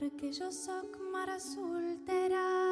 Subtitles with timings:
[0.00, 2.69] perquè jo sóc mare soltera.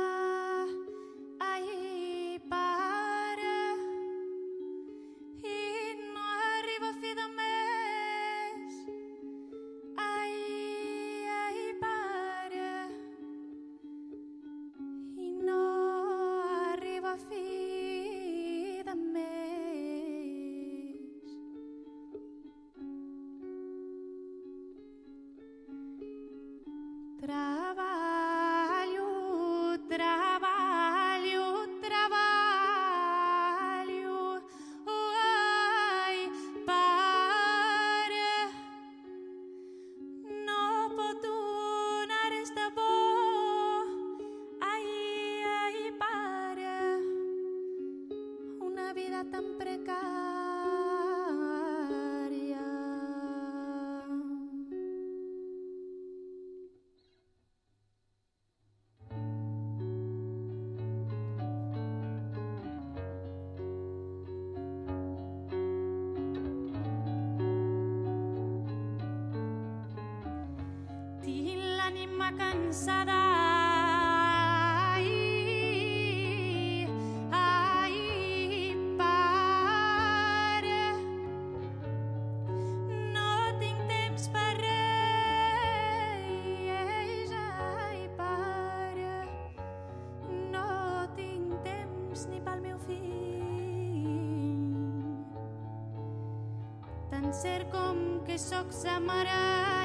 [97.58, 99.34] Cert com que sóc sa mare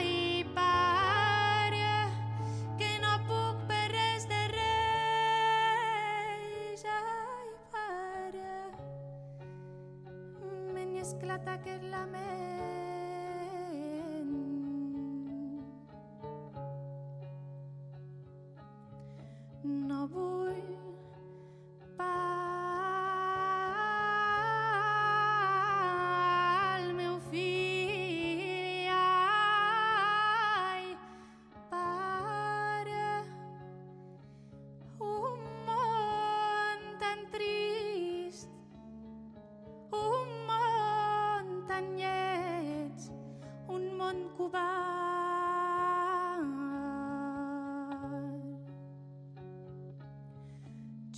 [0.05, 1.93] i pare,
[2.77, 5.23] que no puc per res de res.
[6.97, 8.53] Ai, pare,
[10.75, 12.32] me n'hi esclata aquest lament.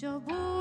[0.06, 0.55] 就不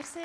[0.00, 0.20] Merci.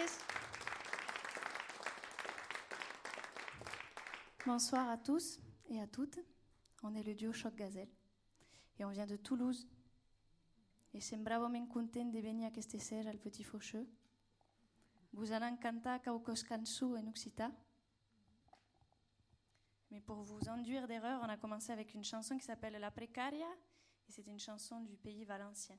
[4.46, 5.38] Bonsoir à tous
[5.70, 6.18] et à toutes.
[6.82, 7.90] On est le duo Choc Gazelle
[8.80, 9.68] et on vient de Toulouse.
[10.94, 13.86] Et sembràvem content de venir aquest ser al Petit Faucheux.
[15.12, 17.52] Vous allez cantar Caucos Cansu en Occità.
[19.92, 23.52] Mais pour vous enduire d'erreur, on a commencé avec une chanson qui s'appelle La Précaria
[24.08, 25.76] et c'est une chanson du pays valencien.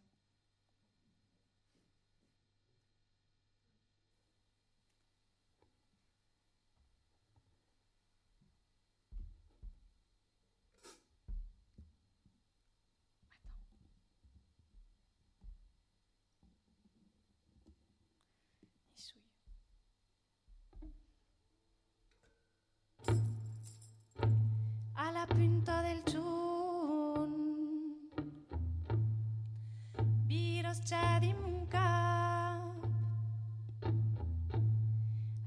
[30.87, 32.87] titxadi un cap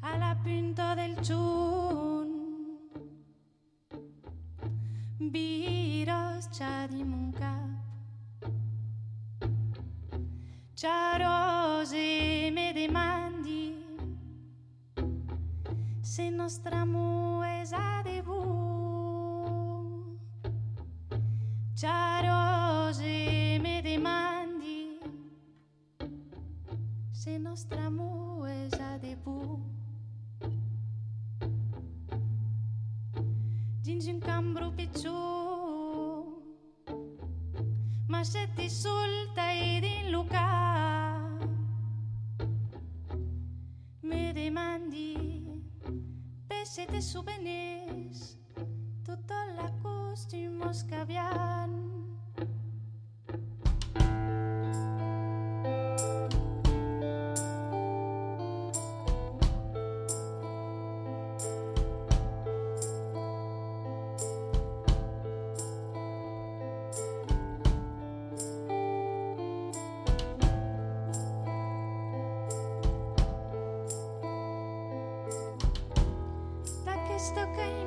[0.02, 2.28] a la pinta del xun
[5.34, 7.70] Viros txadi un cap
[10.80, 13.64] Charosi me demandi.
[16.02, 18.09] Se nostra mu esade
[77.30, 77.79] stuck in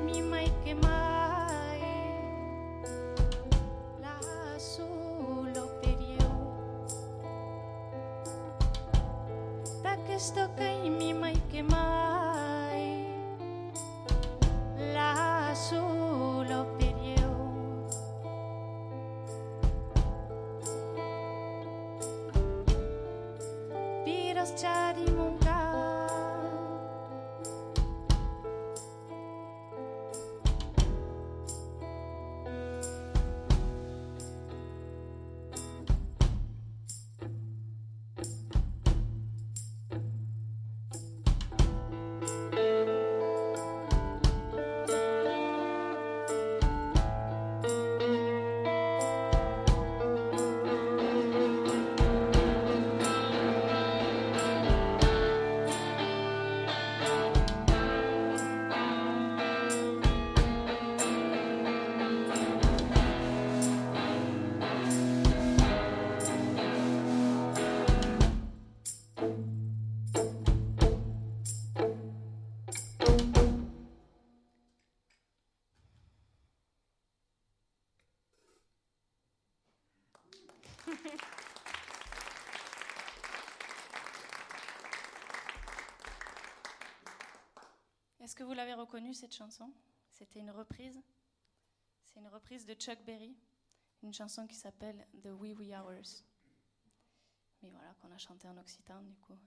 [88.33, 89.71] Est-ce que vous l'avez reconnue cette chanson?
[90.09, 90.99] C'était une reprise.
[92.03, 93.37] C'est une reprise de Chuck Berry,
[94.01, 96.25] une chanson qui s'appelle The Wee Wee Hours.
[97.61, 99.37] Mais voilà, qu'on a chanté en occitan du coup.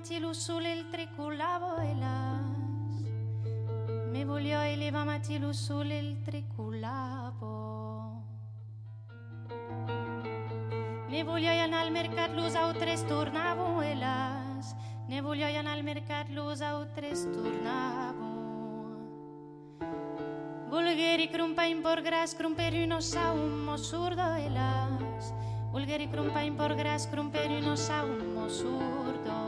[0.00, 3.02] Il triculavo e las.
[4.12, 7.68] Me voglio e leva mattilusull'il triculavo
[11.08, 14.76] ne voglio e al mercat lusa o tres tornavo e las.
[15.08, 18.36] Ne voglio e al mercat lusa o tres tornavo
[20.68, 25.32] Bulgari crumpa in borgras crumperino sa un mosurdo e las.
[25.72, 29.47] Bulgari crumpa in borgras crumperino sa un mosurdo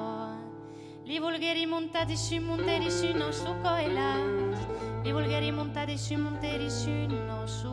[1.10, 4.58] li volgheri montati sui monteri su no su coelas
[5.02, 7.68] Li volgheri montati sui monteri su no su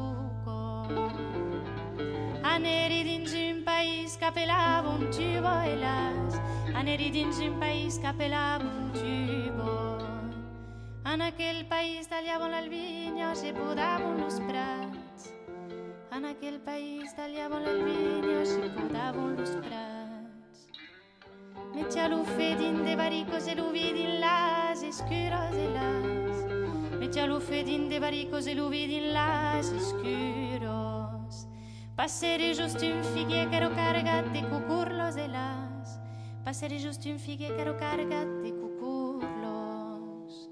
[2.42, 6.42] Aneri dingi un pais capelavo ci voelas
[6.74, 9.78] Aneri dingi un paese capelavo ci voelas
[11.04, 15.30] An aquel país tallaven les vinyes i podaven els prats.
[16.12, 19.97] En aquell país tallaven les vinyes i podaven els prats.
[21.78, 22.96] Metti Mettez des
[23.52, 26.38] et las escuras las.
[27.00, 27.28] Mettez
[27.88, 31.48] des et las escuros.
[31.96, 36.00] Passerei giusto in fighe che ero cargate cucurlos e las.
[36.44, 40.50] Passerei giusto in fighe che ero cargate cucurlos.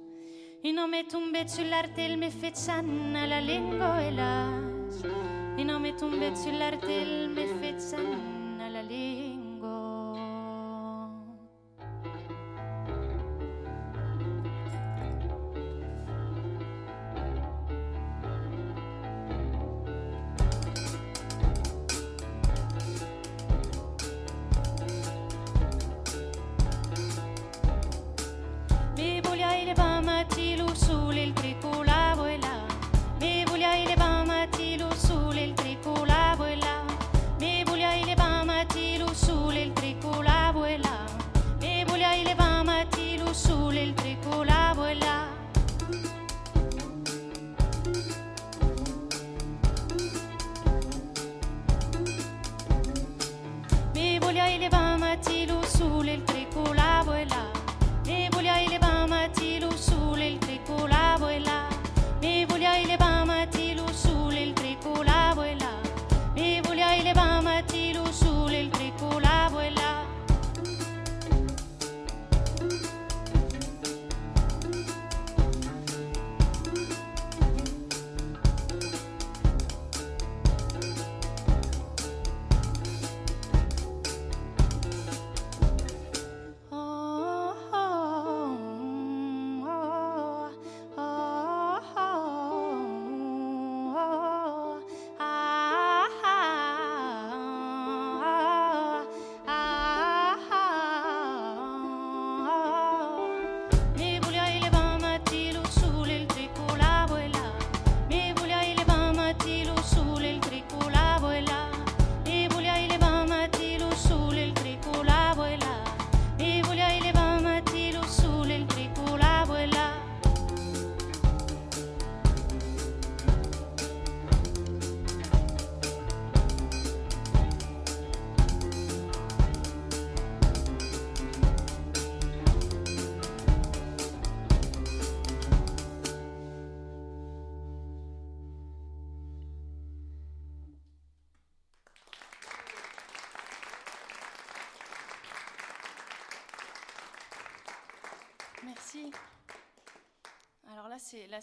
[0.61, 5.03] E non metto un bet sull'artel me fezzanna la lingua e las.
[5.57, 9.24] E non metto un bet sull'artel me fezzanna la lingua.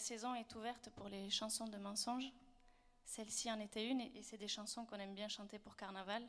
[0.03, 2.31] Saison est ouverte pour les chansons de mensonges.
[3.05, 6.23] Celle-ci en était une, et c'est des chansons qu'on aime bien chanter pour carnaval.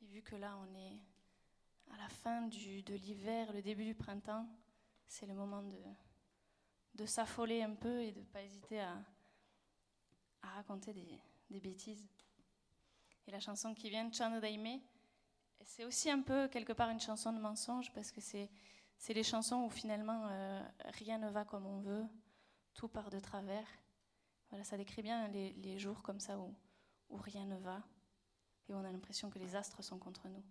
[0.00, 1.00] Et vu que là, on est
[1.92, 4.46] à la fin de l'hiver, le début du printemps,
[5.08, 5.62] c'est le moment
[6.94, 8.96] de, s'affoler un peu et de ne pas hésiter à,
[10.42, 12.06] raconter des, bêtises.
[13.26, 14.80] Et la chanson qui vient, Chano Daime,
[15.64, 18.48] c'est aussi un peu quelque part une chanson de mensonge parce que c'est
[19.08, 20.62] les chansons où finalement euh,
[20.96, 22.06] rien ne va comme on veut,
[22.74, 23.66] tout part de travers.
[24.62, 26.54] Ça décrit bien les, les jours comme ça où,
[27.08, 27.82] où rien ne va
[28.68, 30.44] et où on a l'impression que les astres sont contre nous.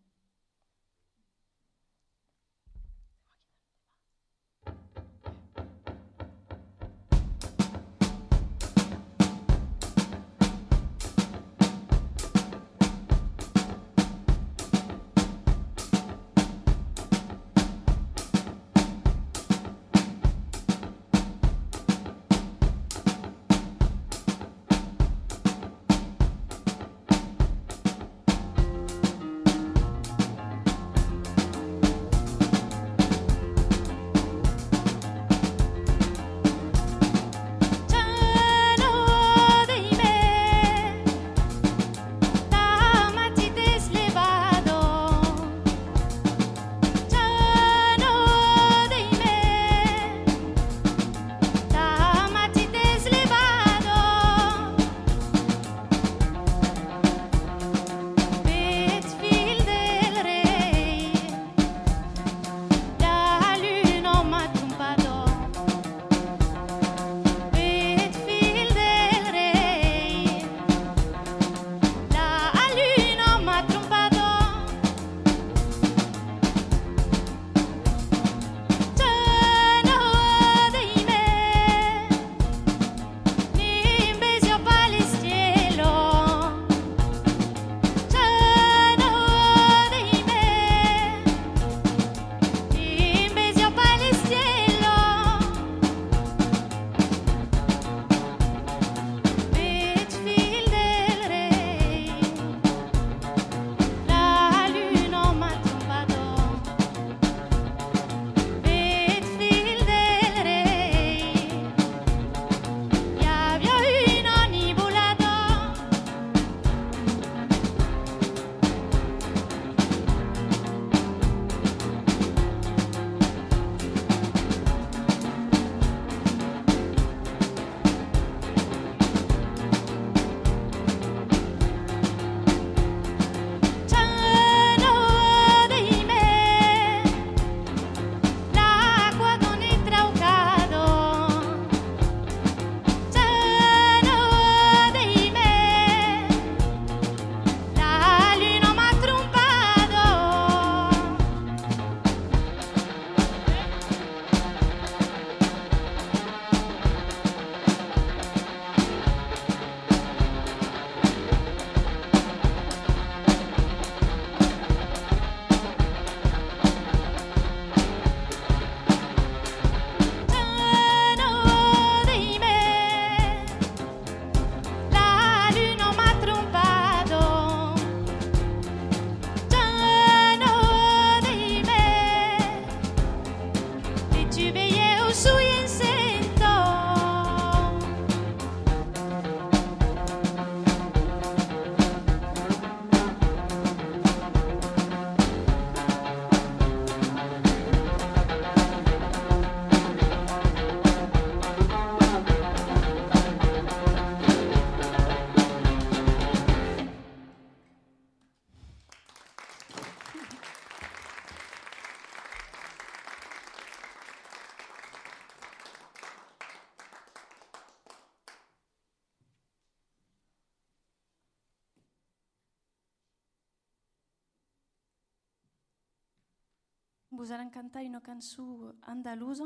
[227.29, 229.43] Vous allez canter une chanson andalouse.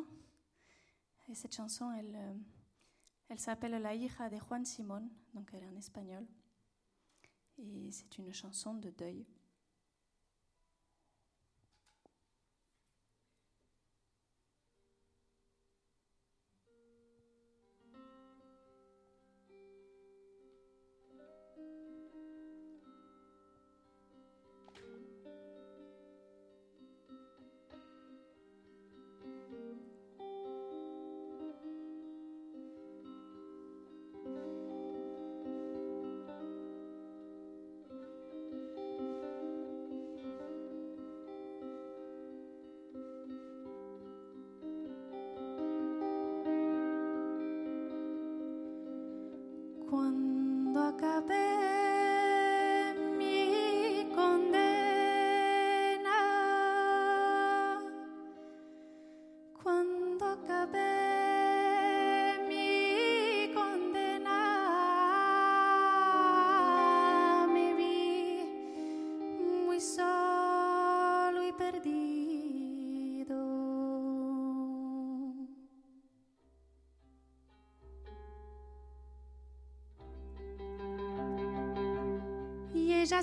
[1.28, 2.34] Et cette chanson, elle, euh,
[3.28, 6.26] elle s'appelle La hija de Juan Simón, donc elle est en espagnol.
[7.58, 9.26] Et c'est une chanson de deuil.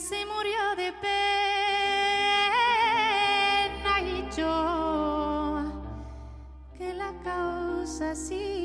[0.00, 1.10] Se murió de pena
[4.00, 5.62] y yo
[6.78, 8.59] que la causa sí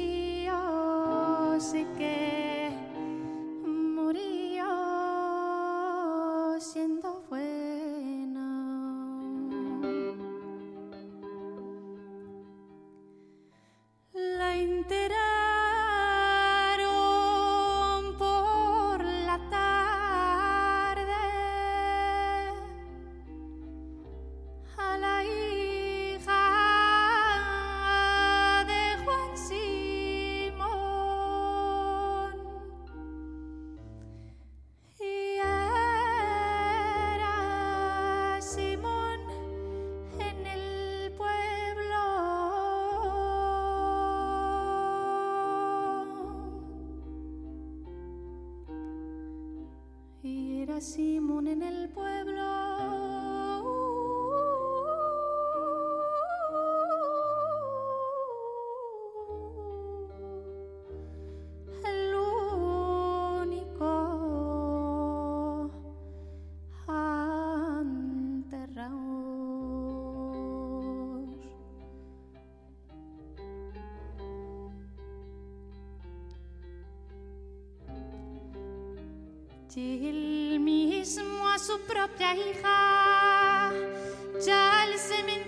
[51.26, 52.15] mone nel pueblo.
[79.78, 83.74] Y mismo a su propia hija.
[84.46, 85.45] Ya al cementerio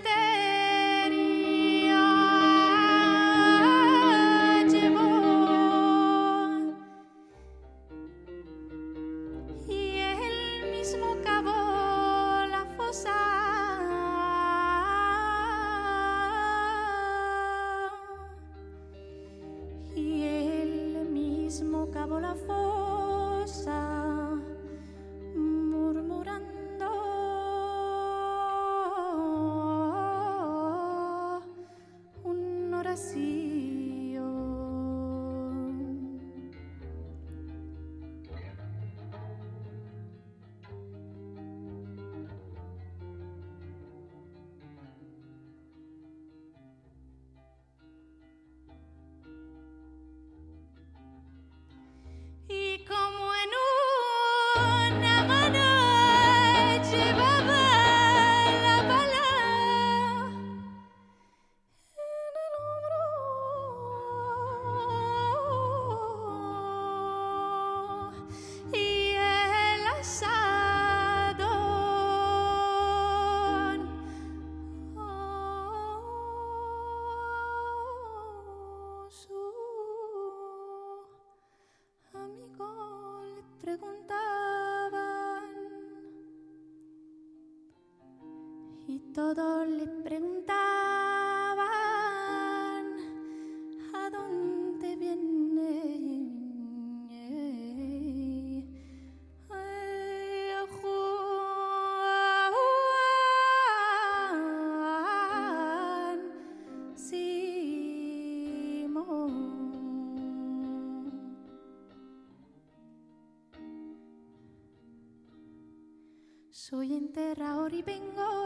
[116.98, 118.37] in terra ora vengo.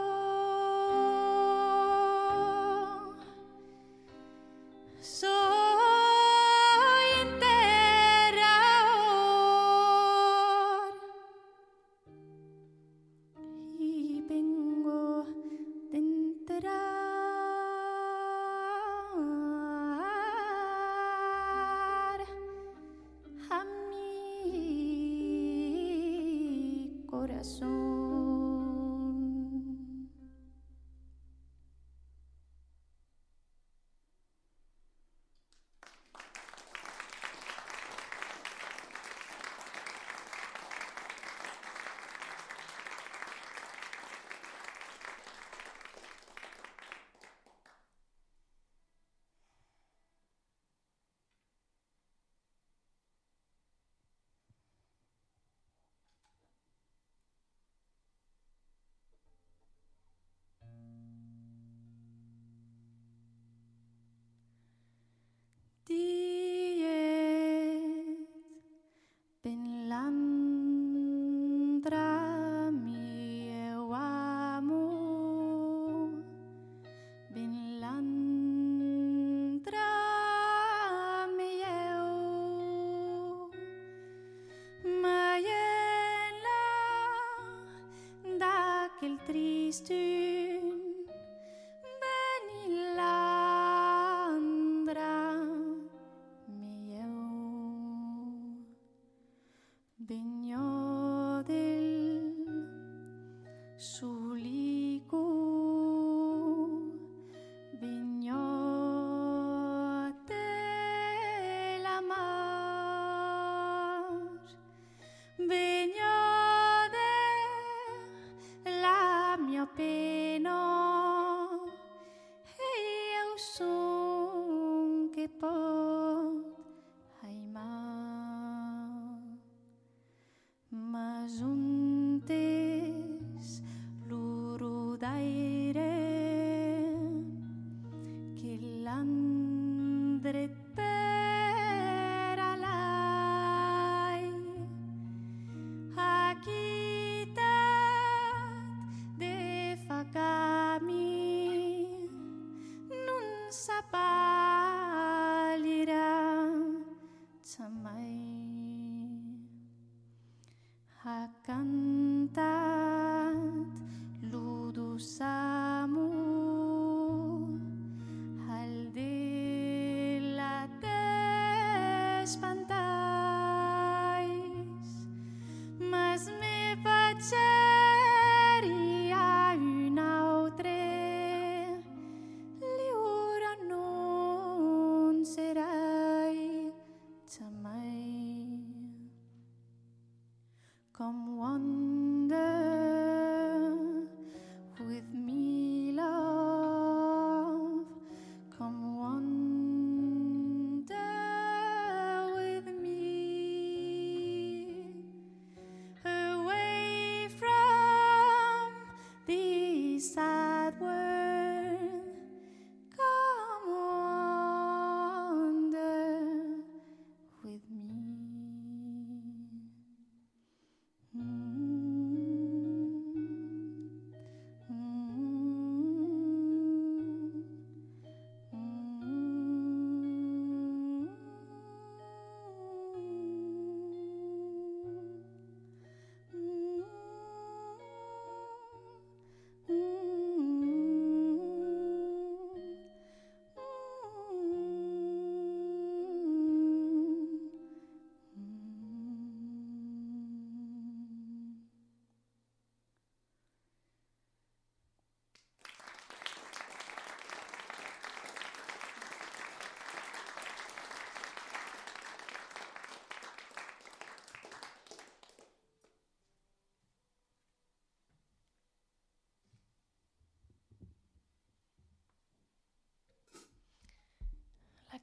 [161.45, 161.92] 感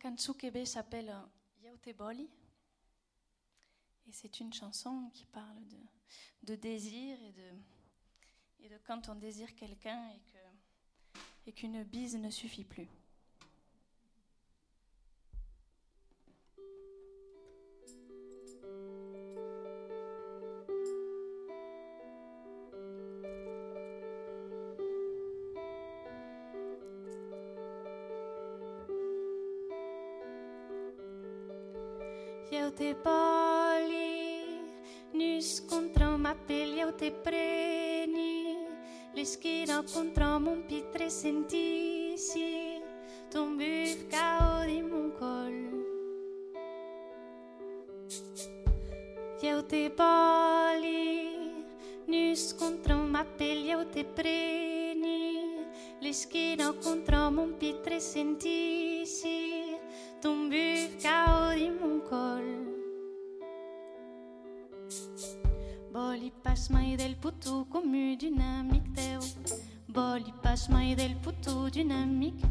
[0.01, 1.15] Kantsukebe s'appelle
[1.63, 2.29] Yaute Boli.
[4.09, 5.59] Et c'est une chanson qui parle
[6.43, 10.39] de, désir et de, quand on désire quelqu'un et que
[11.47, 12.89] et qu'une bise ne suffit plus.
[39.93, 42.81] Encontramos un pitre sentissi,
[43.29, 45.59] tombé cao di mon col.
[49.43, 51.65] Eu te poli,
[52.07, 55.67] nus contra uma pelle, eu te preni.
[56.01, 59.77] L'eschina contra un pitre sentissi,
[60.21, 61.30] tombé cao
[71.81, 72.45] dynamique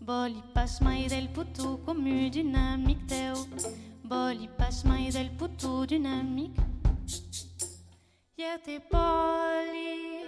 [0.00, 3.36] Boli pas mai del putu commu dynamique teu
[4.04, 6.60] Boli pas mai del putu dynamique
[8.36, 10.26] Eu te boli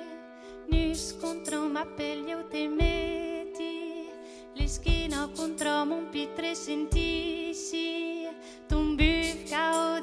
[0.70, 4.08] Nus contra uma pele eu te meti
[4.56, 8.28] L'esquina contra mon pitre sentisi
[8.68, 10.00] Ton buf cao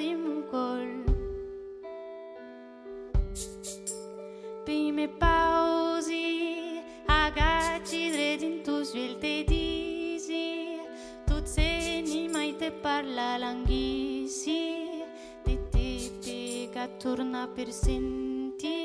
[7.36, 10.80] agacci dredintu svelte disi,
[11.26, 15.04] tut se ni mai te parla langhisi,
[15.44, 18.78] te te pega torna per senti,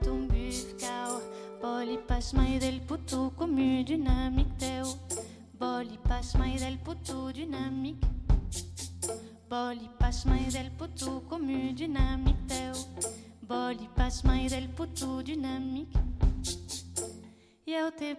[0.00, 1.20] ton buf cao,
[1.60, 4.86] boli pas mai del putu commu dynamique teu,
[5.58, 8.06] boli pas mai del putu dynamique,
[9.50, 12.72] boli pas mai del putu commu dynamique teu.
[13.46, 15.98] Boli pas mai del putu dynamique
[17.66, 18.14] Eu te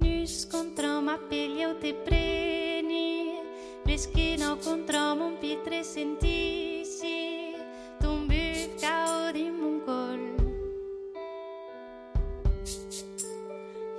[0.00, 3.40] nus nu scontrom appelli, eu te preni,
[3.86, 7.56] reschino controm un pietre sentissi,
[7.98, 10.20] tumbi buca o din un col.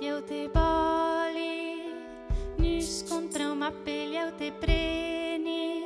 [0.00, 1.90] Eu te bolli,
[2.56, 5.82] nu scontrom appelli, eu te preni,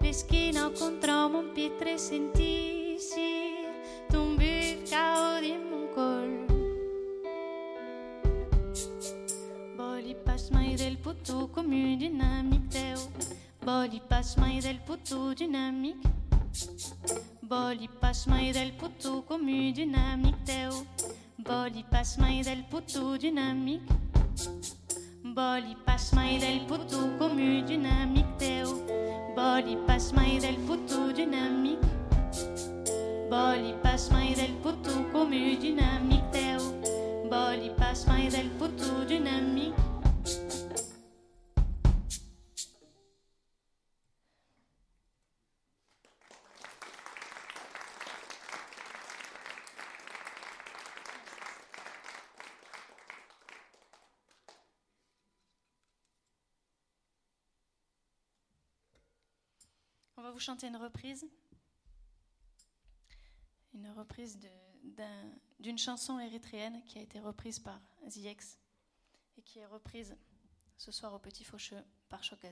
[0.00, 3.54] reschino controm un pietre sentissi,
[4.08, 5.69] tumbi buca o
[10.50, 12.98] mai del putu commu dynamique teu
[13.64, 16.08] Boli pas mai del putu dynamique
[17.42, 20.72] Boli pas mai del putu commu dynamique teu
[21.38, 23.88] Boli pas mai del putu dynamique
[25.36, 28.66] Boli pas mai del putu commu dynamique teu
[29.36, 31.86] Boli pas mai del putu dynamique
[33.30, 36.60] Boli pas mai del putu commu dynamique teu
[37.30, 39.89] Boli pas mai del putu dynamique
[60.30, 61.28] vous chanter une reprise.
[63.72, 64.38] Une reprise
[65.58, 68.58] d'une chanson érythréenne qui a été reprise par ZX
[69.36, 70.16] et qui est reprise
[70.76, 72.44] ce soir au Petit Faucheux par Choc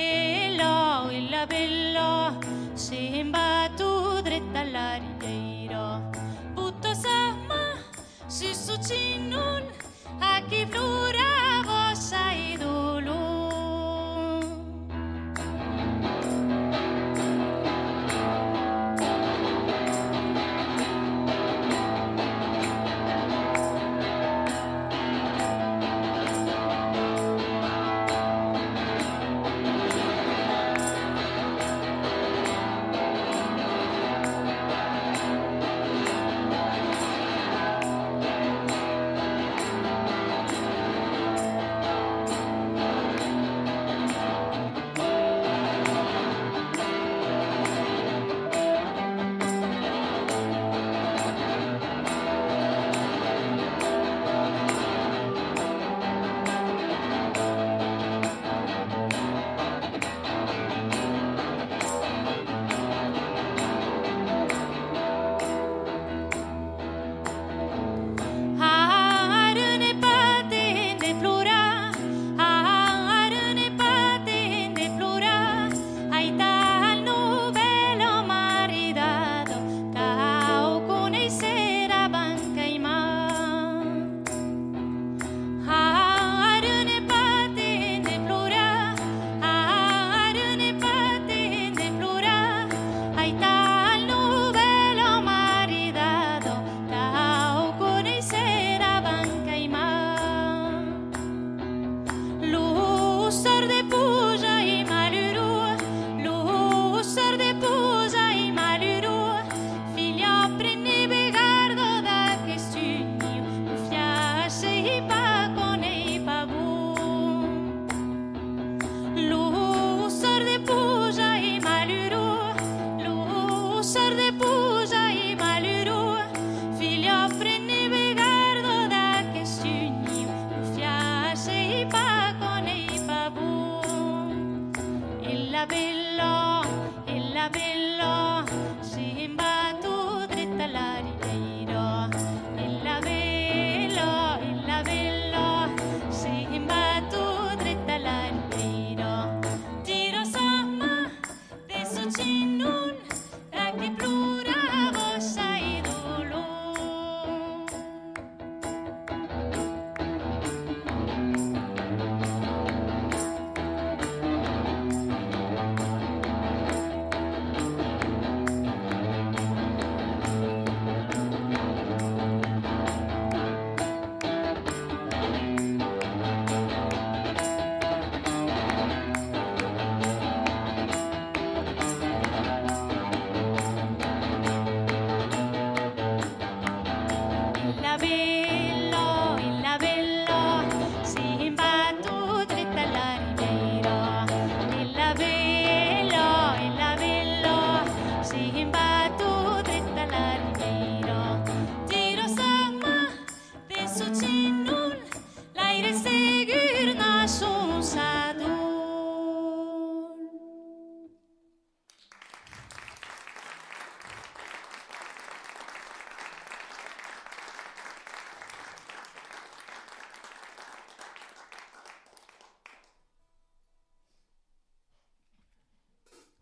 [0.00, 2.38] bello, il bello,
[2.74, 6.10] sembra tu dritta all'arriero.
[6.54, 7.76] Butto sama,
[8.26, 9.62] si sucinun,
[10.18, 11.19] a chi flora.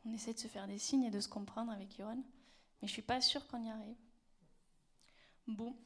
[0.09, 2.17] On essaie de se faire des signes et de se comprendre avec Yohan,
[2.81, 3.97] mais je suis pas sûre qu'on y arrive.
[5.47, 5.77] Bon.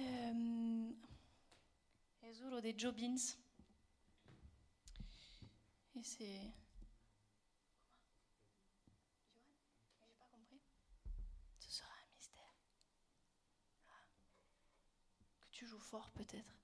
[0.00, 0.92] Euh,
[2.62, 3.16] des Jobins.
[5.96, 6.52] Et c'est.
[11.58, 12.54] Ça sera un mystère.
[13.88, 14.06] Ah.
[15.40, 16.61] Que tu joues fort peut-être.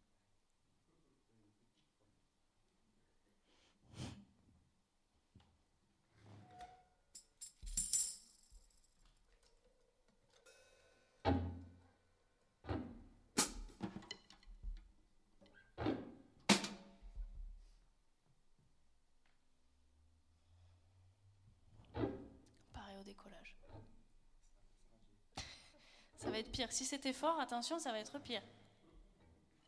[26.70, 28.42] Si c'était fort, attention, ça va être pire.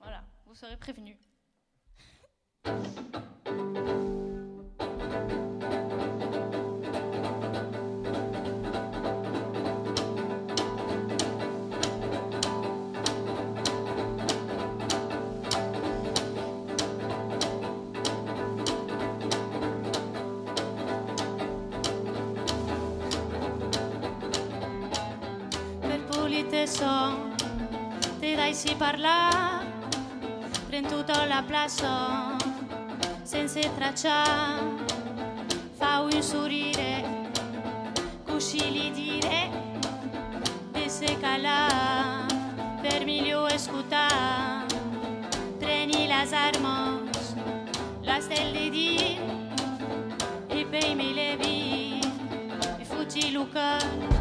[0.01, 1.17] Voilà, vous serez prévenus.
[28.81, 29.63] Si parla,
[30.67, 32.37] pren tutta la plaça
[33.23, 34.85] sense tracciare,
[35.77, 37.31] fa un sorrire,
[38.25, 39.51] così gli dire,
[40.73, 42.25] e se cala,
[42.81, 44.65] per meglio ascoltare,
[45.59, 47.35] treni las armas,
[48.01, 49.19] las stelle di,
[50.47, 52.01] e poi me levi,
[52.79, 54.20] e fuggi Luca.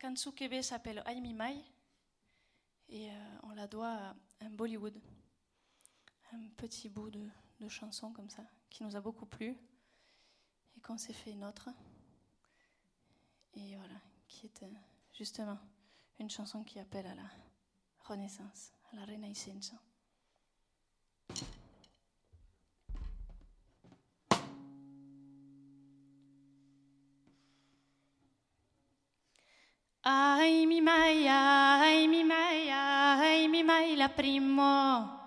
[0.00, 1.62] Canzone que s'appelle Aimi Mai
[2.88, 4.98] et euh, on la doit à un Bollywood,
[6.32, 7.20] un petit bout de,
[7.68, 9.54] chanson comme ça qui nous a beaucoup plu
[10.74, 11.68] et qu'on s'est fait notre.
[13.52, 14.68] Et voilà, qui est euh,
[15.12, 15.58] justement
[16.18, 17.30] une chanson qui appelle à la
[18.00, 19.74] renaissance, à la renaissance.
[30.80, 35.19] Mi mai, ai mi mai, ai mi mai la primo.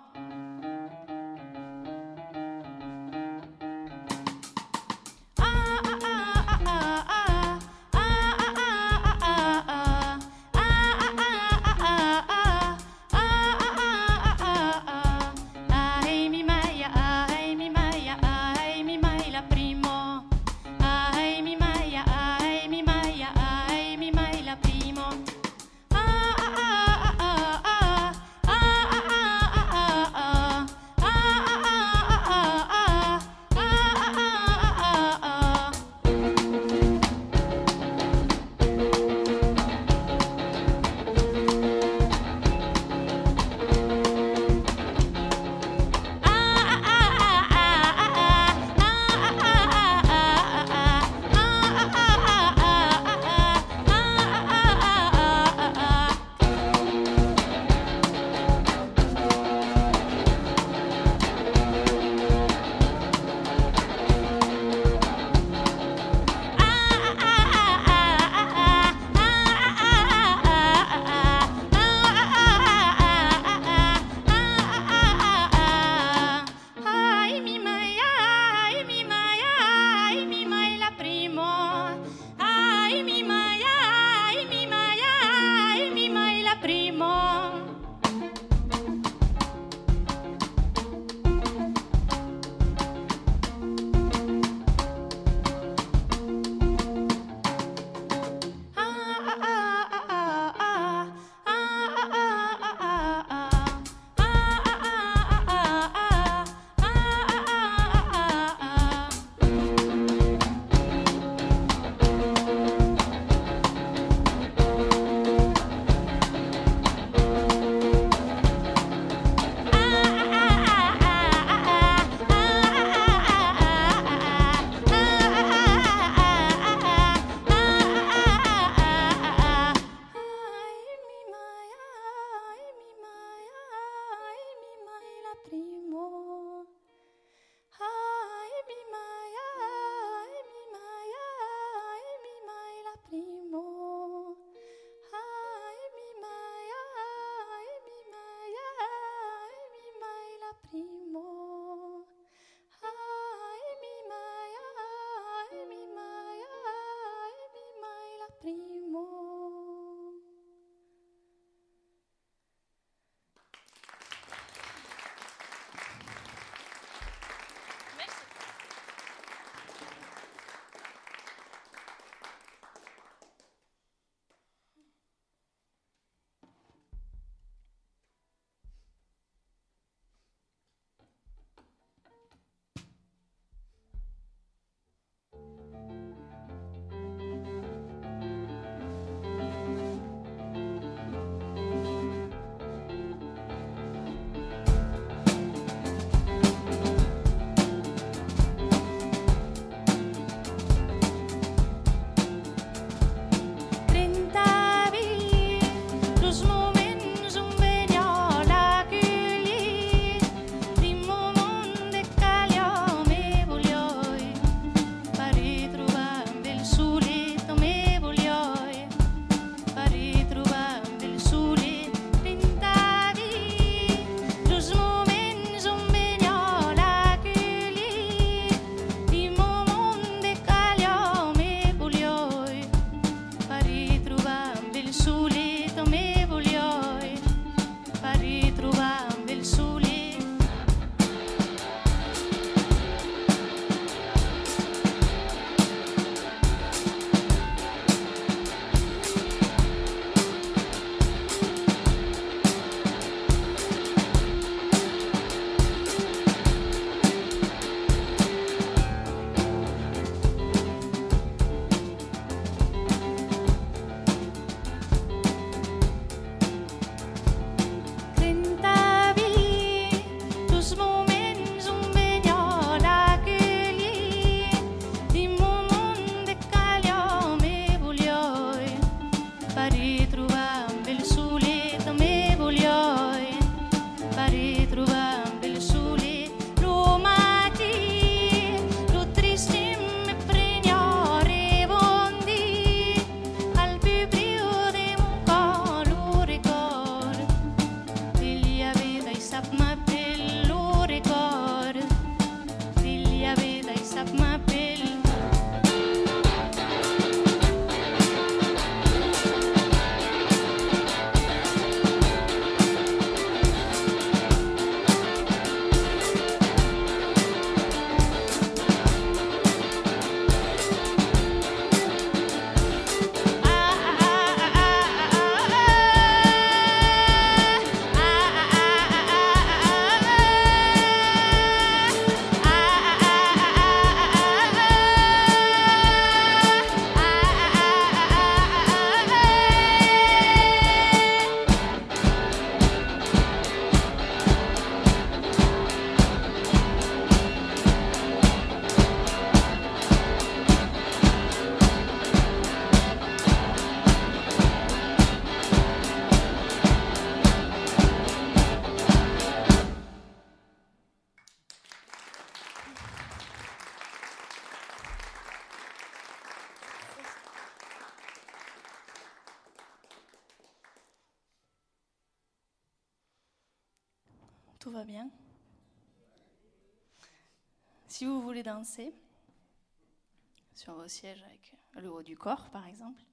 [380.53, 383.03] Sur vos sièges avec le haut du corps par exemple,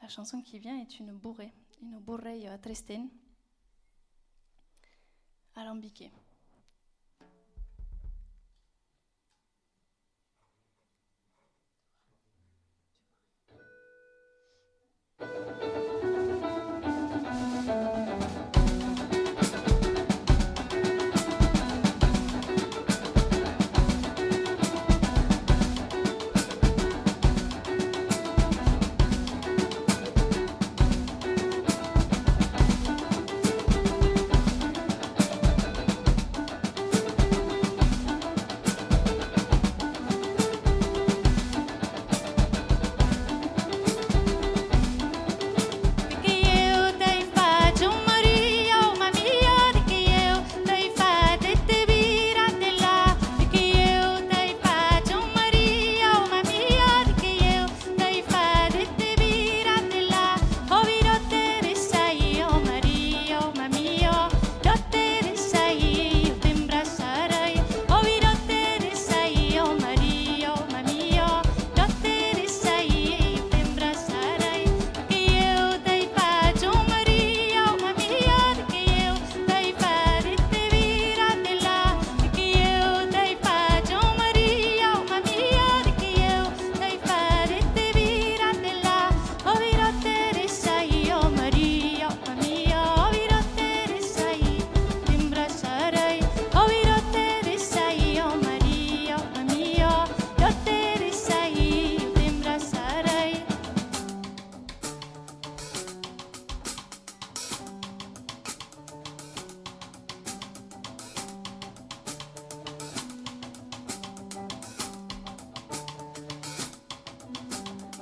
[0.00, 2.38] la chanson qui vient est une bourrée, une bourrée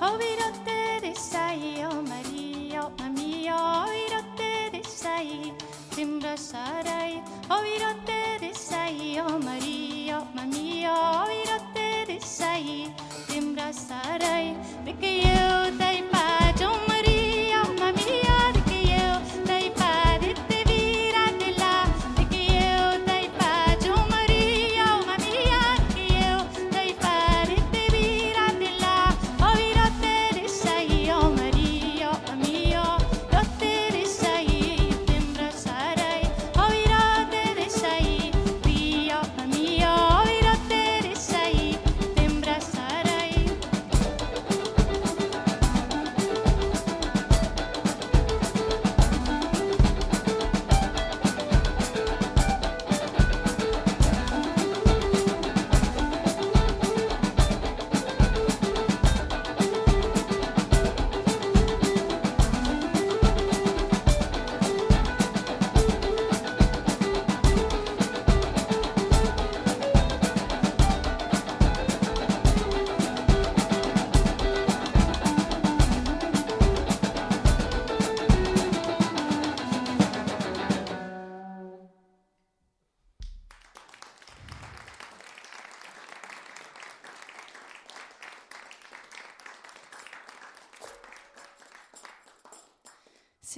[0.01, 5.57] 어이렇게 됐어요 마리오 마미오 어이렇게 됐어요
[5.91, 7.90] 짐벌 살아요 어이렇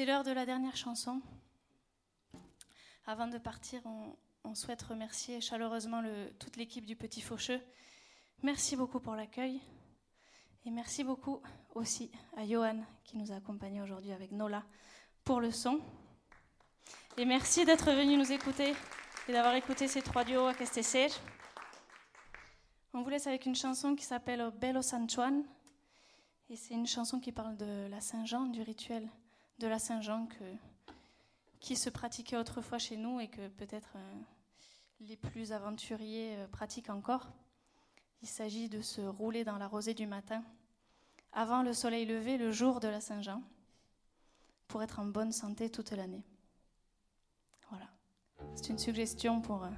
[0.03, 1.23] C'est l'heure de la dernière chanson.
[3.07, 3.81] Avant de partir,
[4.43, 6.03] on, souhaite remercier chaleureusement
[6.41, 7.61] toute l'équipe du Petit Faucheux.
[8.43, 9.61] Merci beaucoup pour l'accueil.
[10.67, 11.41] Et merci beaucoup
[11.77, 14.65] aussi à Johan qui nous a accompagnés aujourd'hui avec Nola
[15.23, 15.81] pour le son.
[17.17, 18.75] Et merci d'être venu nous écouter
[19.29, 21.11] et d'avoir écouté ces trois duos à Castesser.
[22.93, 25.45] On vous laisse avec une chanson qui s'appelle Bello San Juan.
[26.51, 29.09] Et c'est une chanson qui parle de la Saint-Jean, du rituel
[29.59, 30.29] de la Saint-Jean
[31.61, 34.15] qui se pratiquait autrefois chez nous et que peut-être euh,
[35.01, 37.29] les plus aventuriers euh, pratiquent encore.
[38.21, 40.43] Il s'agit de se rouler dans la rosée du matin
[41.33, 43.43] avant le soleil levé le jour de la Saint-Jean
[44.69, 46.25] pour être en bonne santé toute l'année.
[47.71, 47.87] Voilà.
[48.55, 49.71] C'est une suggestion pour euh,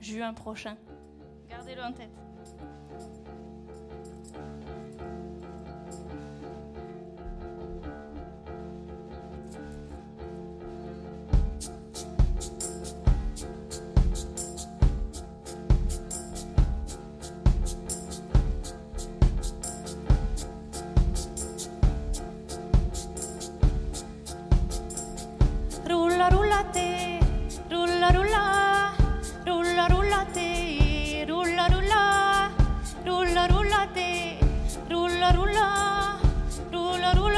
[0.00, 0.76] juin prochain.
[1.48, 2.35] Gardez-le en tête.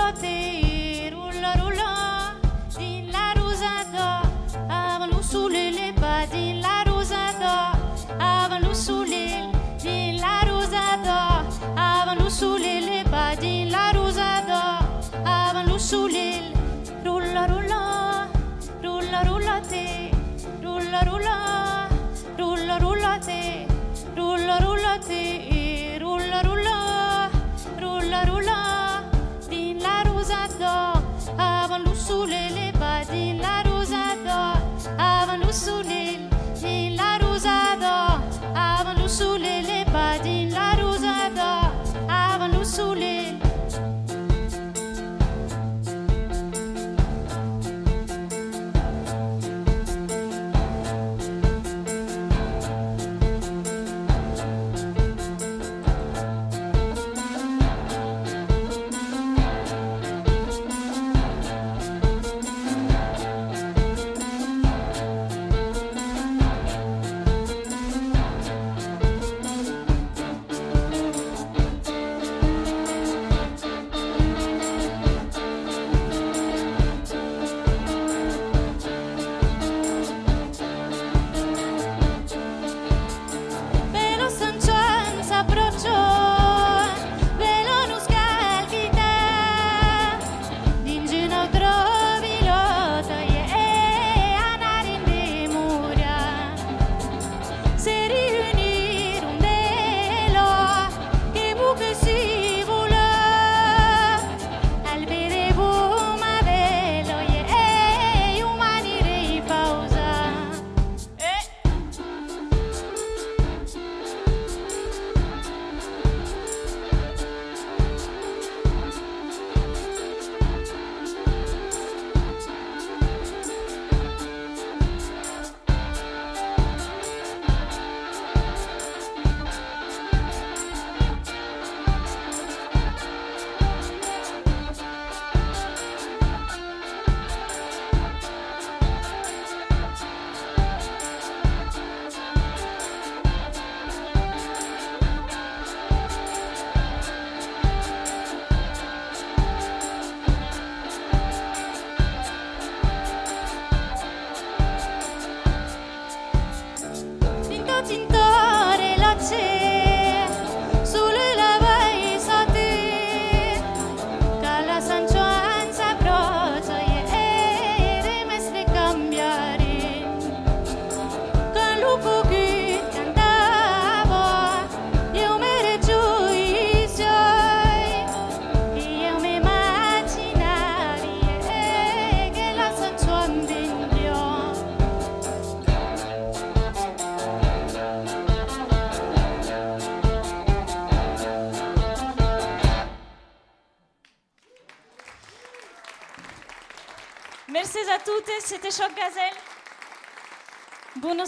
[0.08, 0.67] Dorothy.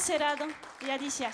[0.00, 0.46] serrado
[0.80, 1.30] y Alicia.